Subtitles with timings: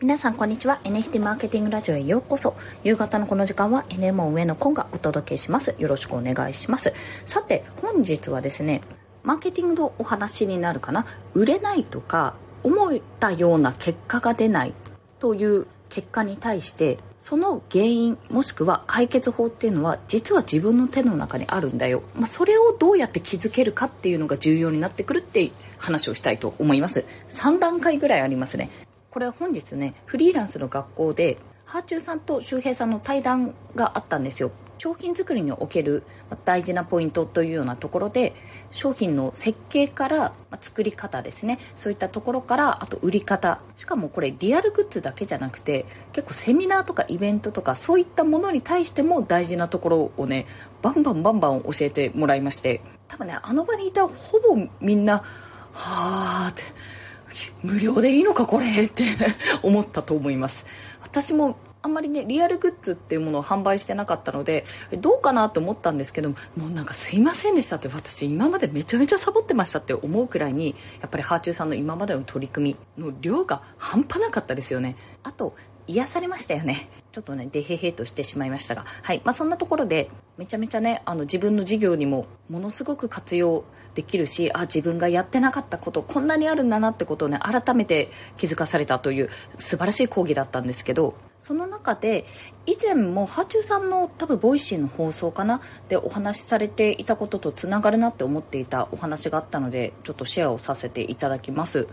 [0.00, 0.78] 皆さんこんにちは。
[0.84, 2.54] NFT マーケティングラジオへようこそ。
[2.84, 5.74] 夕方のこの時間は NMO 上のコンがお届けします。
[5.76, 6.92] よろしくお願いします。
[7.24, 8.82] さて本日はですね
[9.24, 11.04] マーケティングのお話になるかな。
[11.34, 14.74] 売れないとか思ったような結果が出ない
[15.18, 27.04] という結果に対してその原因もしくは解決法っていうのは実は自分の手の中にあるんだよ、まあ、それをどうやって気づけるかっていうのが重要になってくるって話をしたいと思います。
[27.30, 28.70] 3段階ぐらいありますね。
[29.10, 34.50] これ本日ねフリーランスの学校でハーチューさんと周平さんの対談があったんですよ。
[34.78, 36.04] 商品作りにおける
[36.44, 38.32] 大事なポイントというようなところで
[38.70, 41.58] 商品の設計から作り方ですね。
[41.74, 43.60] そういったところからあと売り方。
[43.76, 50.46] しかもこれリアルグッズだけじゃなくて結構セミナーとかイベントとかそういったものに対しても大事なところをね
[50.80, 52.80] バンバンバンバン教えてもらいまして。
[53.08, 55.22] 多分ねあの場にいたほぼみんなは
[55.72, 56.62] あって
[57.62, 59.04] 無料でいいのかこれって
[59.62, 60.66] 思ったと思います。
[61.02, 64.64] 私もあんまりねリアルグッズっていうものを販売してなかったので
[65.00, 74.96] どうかなと思ったんですけどもうなんかすいませんでしたって私今までめちゃめちゃサボってましたって思うくらいにやっぱりハーチューさんの今までの取り組みの量が半端なかったですよね。
[75.22, 75.54] あと
[75.86, 76.90] 癒されましたよね。
[77.12, 79.22] ちょっとねデヘヘとしてしまいましたがはい。
[79.24, 92.24] まあそんなところでめちゃめちゃねあの自分の事業にもものすごく活用できるしあ自分がやってなかったことこんなにあるんだなってことをね改めて気づかされたという素晴らしい講義だったんですけどその中で
[92.66, 101.88] 以前もはあちゅうさんの多分 Voicy の放送かなでお話しされていたこととつながるなって思っていたお話があったのでちょっとシェアをさせていただきます。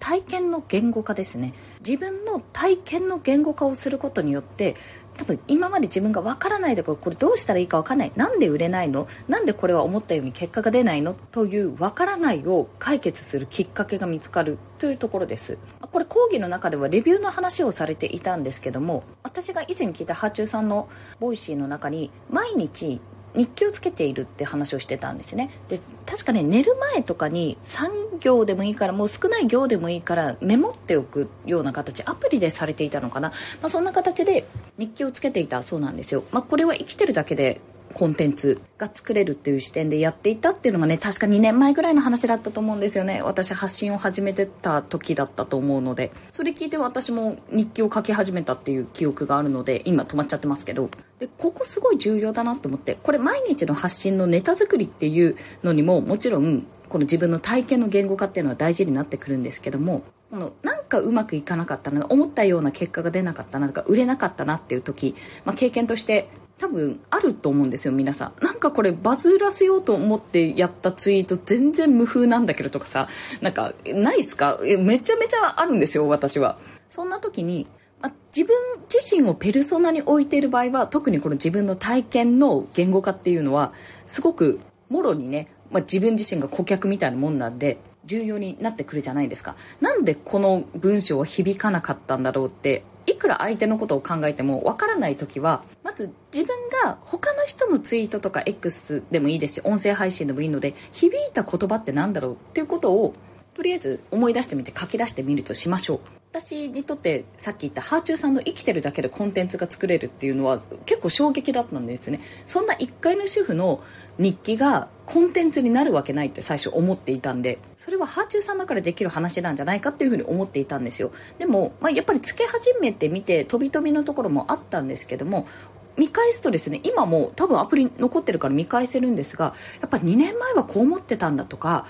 [0.00, 1.54] 体験の言語化ですね。
[1.86, 4.74] 自分の体験の言語化をすることによって
[5.16, 8.12] 多分今まで自分がわからないところこれどうしたらいいかわかんない。
[8.16, 9.06] なんで売れないの？
[9.28, 11.14] なんでこれは思ったように結果が出ないの？
[11.14, 14.58] というわからないを解決するきっかけが見つかる。
[14.78, 15.58] というところです。
[15.92, 23.00] これ講義の中ではレビューの話をされていたんですけども私が以前聞いたはあちゅうさんの Voicy の中に毎日
[23.34, 25.50] 日記をつけているって話をしてたんですね。
[25.68, 34.46] で確かね寝る前とかに3行でもいいからもう少ない行でもいいからメモっておくような形アプリでされていたのかな、まあ、そんな形で
[34.78, 37.60] 日記をつけていたそうなんですよ、まあ、これは生きてるだけで
[37.92, 43.22] コンテンツが作れるっていう視点でやっていたっていうのがね確か2年前ぐらいの話だったと思うんですよね。
[43.22, 46.12] 私発信を始めてた時だったと思うので。
[46.30, 50.90] それ聞いて私も日記を書き始めたっていう記憶があるので今止まっちゃってますけど。
[51.18, 65.14] でここすごい重要だなと思ってこれ毎日の発信のネタ作りっていうのにももちろんこの自分の体験の言語化っていうのは大事になってくるんですけどもこのなんかうまくいかなかったな思ったような結果が出なかったなとか売れなかったなっていう時、
[65.44, 66.28] まあ、経験として
[66.60, 68.44] 多分あると思うんですよ皆さん。
[68.44, 73.08] なんかこれバズらせようと思ってやったツイート全然無風なんだけどとかさ。
[73.40, 74.58] なんかないっすか？
[74.78, 76.58] めちゃめちゃあるんですよ私は。
[76.90, 77.66] そんな時に
[78.02, 78.54] ま自分
[78.92, 83.72] 自身をペルソナに置いている場合は特にこの自分の体験の言語化っていうのは
[84.04, 84.60] すごく
[84.90, 89.56] もろにね、ま、自分自身が顧客みたいなもんなんで重要になってくるじゃないですか。
[89.80, 103.14] なんでこの文章は響かなかったんだろうっていくら相手のことを考えてもわからない時はまず自分が他の人のツイートとか X でもいいですし音声配信でもいいので響いた言葉って何だろうっていうことを
[103.54, 106.19] とりあえず思い出してみて書き出してみるとしましょう。
[106.32, 112.20] 私にとってさっき言ったハーチューさんの生きてるだけでコンテンツが作れるっていうのは結構衝撃だったんですね。
[112.46, 113.82] そんな1階の主婦の
[114.16, 121.10] 日記がコンテンツになるわけないって最初思っていたんでそれはハーチューさんだからできる話なんじゃないかっていうふうに思っていたんですよ。
[121.38, 125.48] でも、まあ、やっぱりつけ始めてみて飛び飛びのところもあったんですけども
[125.96, 131.86] 見返すとですね今も多分アプリ残ってるから見返せるんですがやっぱ2年前はこう思ってたんだとか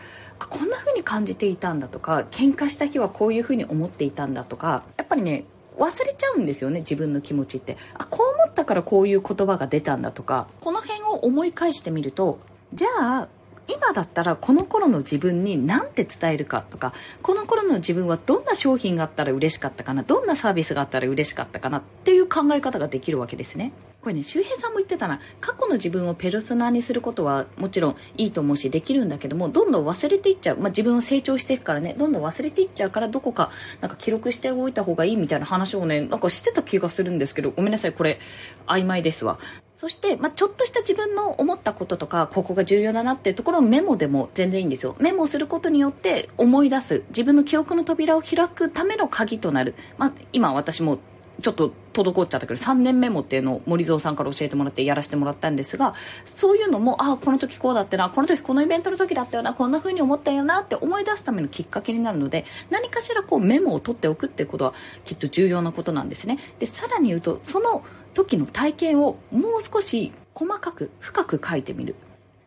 [0.48, 5.44] こんな風に感じていたんだとか喧嘩した日はこういう風に思っていたんだとかやっぱりね
[5.78, 7.76] 忘れちゃうんですよね自分の気持ちって。
[7.94, 10.46] あこう思ったからこういう言葉が出たんだとか。
[10.60, 12.38] この辺を思い返してみると
[12.74, 13.28] じゃあ
[13.68, 23.72] 今だったらこの頃の自分に何て伝えるかとかこの頃の自分はどんな商品があったら嬉しかったかなどんなサービスがあったら嬉しかったかなっていう考え方ができるわけですね。
[24.02, 25.20] これね周平さんも言ってたな。
[25.40, 31.94] 過去の自分をペルソナにすることはもちろんいいと思うしできるんだけどもどんどん忘れていっちゃう、まあ、自分を成長していくからね。
[31.98, 33.50] どんどん忘れていっちゃうからどこか
[33.80, 38.18] なんか記録しておいた方がいいみたいな話をねなんかしてた気がするんですけどごめんなさいこれ
[38.66, 39.38] 曖昧ですわ。
[39.80, 44.94] そして、まあ、ちょっとした自分の思ったこととかここが重要だなっていうところをメモでも全然いいんですよ。
[44.98, 50.98] メモすることによって思い出す自分の記憶の扉を開くための鍵となる、まあ、今私も
[51.40, 55.94] ちょっと滞っちゃったけど3年メモっていうのを森蔵さんから教えてもらってやらせてもらったんですが
[56.36, 64.74] そういうのもああこの時こうだってなこの時このイベントの時だったよなこんな風に思ったよなって思い出すためのきっかけになるので何かしらこうメモを取っておくっていうことは
[65.06, 66.38] きっと重要なことなんですね。
[66.58, 67.82] でさらに言うとその
[68.14, 71.94] 時の体験をもう少し細かく深く書いてみる。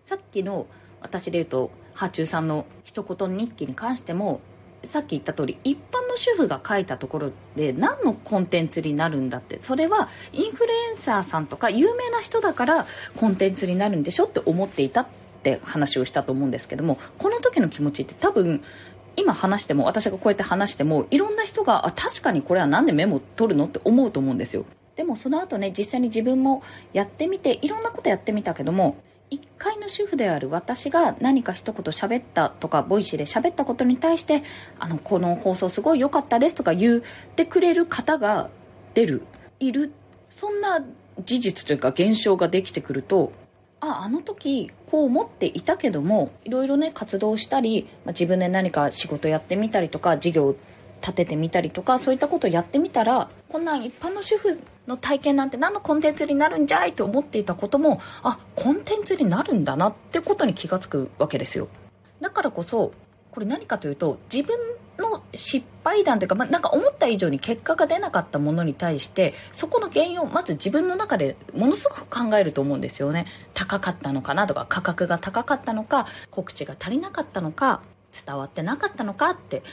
[0.05, 0.67] さっきの
[1.01, 4.41] 私で言うとハチューさんの一言日記に関しても
[4.83, 14.25] さっき言った通り一般の主婦が書いたところで何のコンテンツになるんだってそれはインフルエンサーさんとか有名な人だからコンテンツになるんでしょ？
[14.25, 15.07] って思っていたっ
[15.43, 18.61] て話をしたと思うんですけどもこの時の気持ちって多分
[19.15, 23.65] 今話しても私がこうやって話してもいろんな人があ確かにこれは何でメモ取るの？
[23.65, 24.65] って思うと思うんですよ。
[24.95, 26.63] でもその後ね実際に自分も
[26.93, 28.97] やってみていろんなことやってみたけども
[29.31, 34.43] 一介の主婦である私が何か一言喋ったとかボイシーで喋ったことに対して
[34.79, 37.01] あのこの放送すごい良かったですとか言っ
[37.35, 38.49] てくれる方が
[38.93, 39.23] 出る。
[39.59, 39.91] いる。
[40.29, 40.85] そんな
[41.23, 43.31] 事実というか現象ができてくると
[43.79, 50.55] ああの時こう思っていたけどもいろいろね活動したり、まあ、自分で何か仕事やってみたりとか事業
[51.03, 54.57] 立ててみたりとかそういったことをやってみたらこんなん一般の主婦
[54.87, 61.67] の体験なんて何のコンテンツになるんじゃいと思っていたこともあコンテンツになるんだなってことに気が付くわけですよ。
[62.21, 62.93] だからこそ
[63.31, 64.57] これ何かというと自分
[64.97, 73.25] の失敗談というか、まあ、なんか思った以上に結果が出なかったものに対してそこの原因をまず自分の中でものすごく考えると思うんですよね。
[73.53, 77.81] 高かったのかなとか価格が高かったのか告知が足りなかったのか
[78.25, 79.63] 伝わってなかったのかって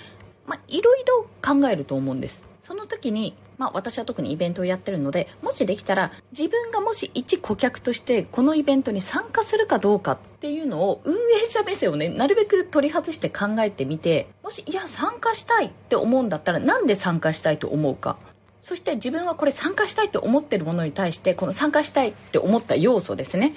[0.51, 2.45] まあ、いろいろ考えると思うんです。
[2.61, 11.19] その時に、まあ、私は特にイベントをやってるので、もしできたら、自分がもし一顧客としてこのイベントに参加するかどうかっていうのを、運営
[11.49, 18.17] 者目線をね、なるべく取り外して考えてみて、もし、いや、参加したいって思うんだったら、なんで参加したいと思うか。
[18.61, 23.53] そして自分はこれ参加したいと思ってるものに対して、この参加したいって思った要素ですね。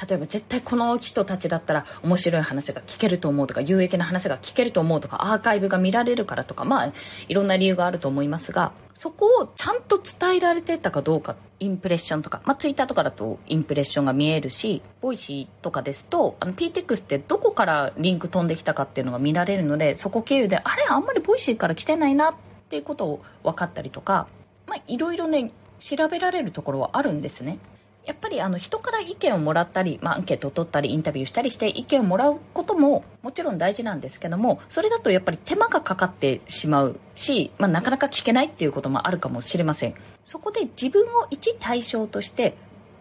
[0.00, 6.92] 例えば絶対この人たちだったら面白い話が聞けると思うとか有益な話が聞けると思うとかアーカイブが見られるからとかまあ
[7.28, 22.34] いろんな理由があると思いますがそこをちゃんと伝えられてたかどうかインプレッションとか、まあ、ツイッターとかだとインプレッションが見えるしボイシーとかですとあの PTX ってどこからリンク飛んできたかっていうのが見られるのでそこ経由であれあんまりボイシーから来てないなっ
[22.68, 24.26] ていうことを分かったりとか
[24.66, 27.58] まあいろいろね調べられるところはあるんですね。
[28.04, 39.94] やっぱりあの人から意見をもらったり、まあ、アンケートを取ったりインタビューしたりして意見をもらうことももちろん大事なんですけどもそれだとやっぱり手間がかかってしまうし、まあ、なかなか聞けないっていうこともあるかもしれません。
[40.24, 42.54] そこで自分を一対象として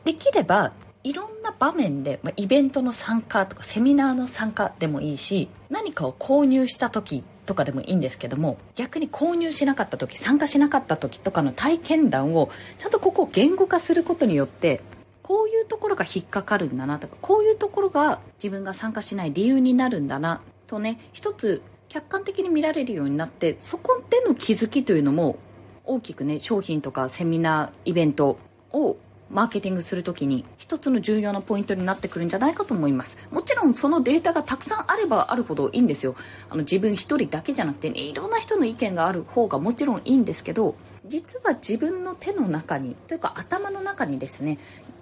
[0.05, 0.71] できれば
[1.03, 14.81] いろんな場面で、まあ、イベントの参加とかセミナーの参加でもいいし何かを購入した時とかでもいいんですけども逆に購入しなかった時参加しなかった時とかの体験談をちゃんとここを言語化することによって
[15.23, 25.37] こういうところが引っかかるんだなとかこういうところが自分が参加しない理由になるんだなとね一つ客観的に見られるようになってそこでの気づきというのも
[25.83, 28.37] 大きくね商品とかセミナーイベント
[28.71, 28.97] を
[29.31, 33.17] マーケティングするときに一つの重要なポイントになってくるんじゃないかと思います。
[33.31, 36.15] もちろんそのデータがたくさんあればあるほどいいんですよ。
[36.49, 40.75] あの自分一人だけじゃなくて、ね、いろんな人の意見がある方がもちろんいいんですけど
[41.05, 44.57] 実は自分の手の中にというか頭の中にですね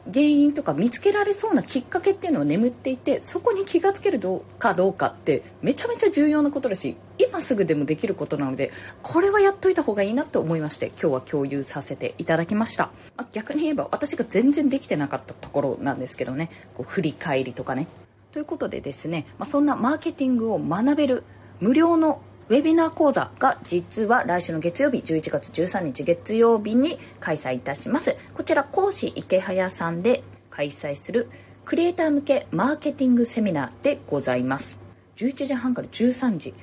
[0.06, 4.19] 原因とか見つけられそうなきっかけっていうのを眠っていてそこに気がつける
[4.57, 16.50] かどうかってめちゃめちゃ重要なことだし今すぐでもできることなのでこれはやっといた方がいいなと思いまして今日は共有させていただきました、まあ、逆に言えば私が全然できてなかったところなんですけどね。
[16.75, 17.88] こう振り返りとかね。
[18.32, 21.24] ということでですね、まあ、そんなマーケティングを学べる
[21.60, 28.18] 無料のウェビナー講座が実は来週の月曜日11月13日月曜日に開催いたします。
[28.34, 31.29] こちら講師池早さんで開催する
[31.63, 34.79] クリエイター向けマーケティングセミナーでございます。
[35.18, 36.56] 11時半から13時。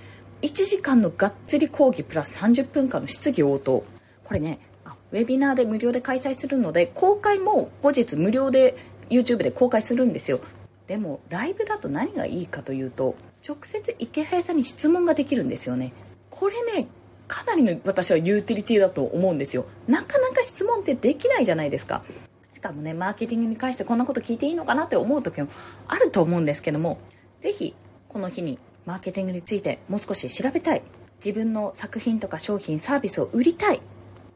[0.43, 3.85] 1時間のがっつり講義プラス30分間の質疑応答。
[4.25, 4.59] これね
[5.13, 8.77] ウェビナーで無料で開催するので公開も後日無料で
[9.09, 10.41] YouTube で公開するんですよ。
[10.87, 13.17] でもライブだと何がいいかというと
[13.47, 15.93] 直接池早さんに質問ができるんですよね。
[16.31, 16.87] これね
[17.29, 19.67] かなりの私はユーティリティだと思うんですよ。
[19.89, 22.05] なかなか質問ってできないじゃないですか。
[22.55, 25.49] しかもねマーケティングに関してこんなこと聞いていいのかなって思う時も
[25.89, 26.99] あると思うんですけども
[27.41, 27.75] 是非
[28.09, 30.83] この日にマーケティングについてもう少し調べたい。
[31.25, 33.81] 自分の作品とか商品サービスを売りたい。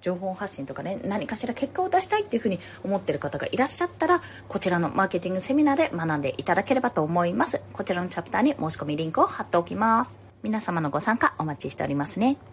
[0.00, 7.60] 情報発信とかね何かしら結果を出したいっていうふうに思ってる方がいらっしゃったらこちらのマーケティングセミナーで学んでいただければと思います。
[7.72, 10.18] こちらのチャプターに申し込みリンクを貼っておきます。
[10.42, 12.38] 皆様のご参加お待ちしておりますね。